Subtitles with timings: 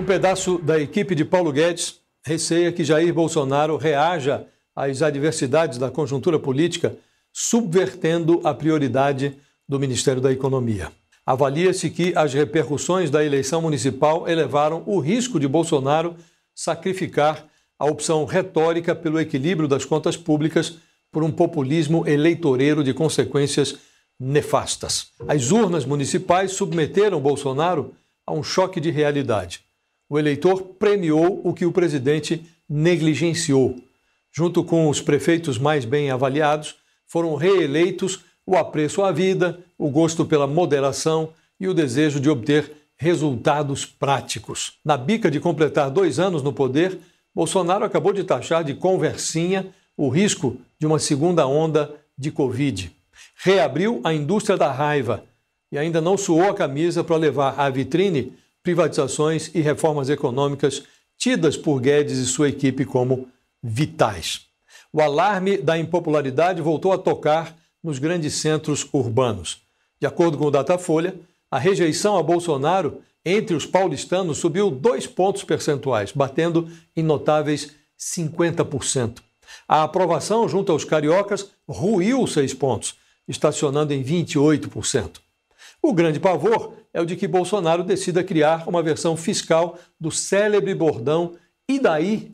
[0.00, 5.90] Um pedaço da equipe de Paulo Guedes receia que Jair Bolsonaro reaja às adversidades da
[5.90, 6.96] conjuntura política,
[7.30, 9.36] subvertendo a prioridade
[9.68, 10.90] do Ministério da Economia.
[11.26, 16.16] Avalia-se que as repercussões da eleição municipal elevaram o risco de Bolsonaro
[16.54, 17.44] sacrificar
[17.78, 20.78] a opção retórica pelo equilíbrio das contas públicas
[21.12, 23.76] por um populismo eleitoreiro de consequências
[24.18, 25.08] nefastas.
[25.28, 27.92] As urnas municipais submeteram Bolsonaro
[28.26, 29.68] a um choque de realidade.
[30.10, 33.76] O eleitor premiou o que o presidente negligenciou.
[34.32, 36.74] Junto com os prefeitos mais bem avaliados,
[37.06, 42.72] foram reeleitos o apreço à vida, o gosto pela moderação e o desejo de obter
[42.96, 44.72] resultados práticos.
[44.84, 46.98] Na bica de completar dois anos no poder,
[47.32, 52.90] Bolsonaro acabou de taxar de conversinha o risco de uma segunda onda de Covid.
[53.36, 55.22] Reabriu a indústria da raiva
[55.70, 60.82] e ainda não suou a camisa para levar à vitrine privatizações e reformas econômicas
[61.16, 63.28] tidas por Guedes e sua equipe como
[63.62, 64.46] vitais.
[64.92, 69.62] O alarme da impopularidade voltou a tocar nos grandes centros urbanos.
[70.00, 71.14] De acordo com o Datafolha,
[71.50, 79.18] a rejeição a Bolsonaro entre os paulistanos subiu dois pontos percentuais, batendo em notáveis 50%.
[79.68, 82.94] A aprovação junto aos cariocas ruiu seis pontos,
[83.28, 85.20] estacionando em 28%.
[85.82, 90.74] O grande pavor é o de que Bolsonaro decida criar uma versão fiscal do célebre
[90.74, 91.34] bordão
[91.68, 92.32] e daí?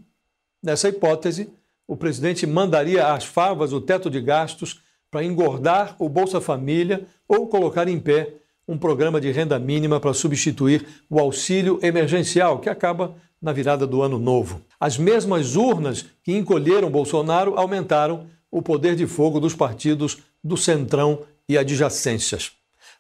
[0.63, 1.51] Nessa hipótese,
[1.87, 7.47] o presidente mandaria às favas o teto de gastos para engordar o Bolsa Família ou
[7.47, 8.35] colocar em pé
[8.67, 14.03] um programa de renda mínima para substituir o auxílio emergencial, que acaba na virada do
[14.03, 14.61] ano novo.
[14.81, 21.23] As mesmas urnas que encolheram Bolsonaro aumentaram o poder de fogo dos partidos do Centrão
[21.49, 22.53] e adjacências.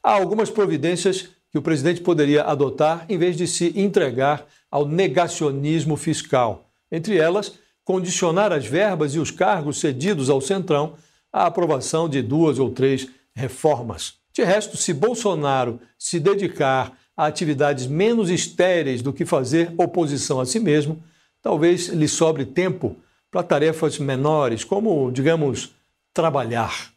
[0.02, 5.96] Há algumas providências que o presidente poderia adotar em vez de se entregar ao negacionismo
[5.96, 6.68] fiscal.
[6.92, 10.96] Entre elas, condicionar as verbas e os cargos cedidos ao Centrão
[11.32, 14.16] à aprovação de duas ou três reformas.
[14.34, 20.44] De resto, se Bolsonaro se dedicar a atividades menos estéreis do que fazer oposição a
[20.44, 21.02] si mesmo,
[21.40, 22.96] talvez lhe sobre tempo
[23.30, 25.70] para tarefas menores, como, digamos,
[26.12, 26.92] trabalhar.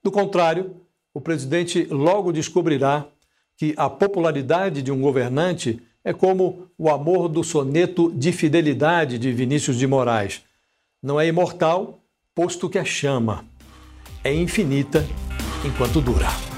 [0.00, 0.76] Do contrário,
[1.12, 3.08] o presidente logo descobrirá
[3.56, 9.32] que a popularidade de um governante é como o amor do soneto de fidelidade de
[9.32, 10.42] Vinícius de Moraes.
[11.02, 12.00] Não é imortal,
[12.34, 13.44] posto que a chama.
[14.22, 15.04] É infinita
[15.64, 16.55] enquanto dura.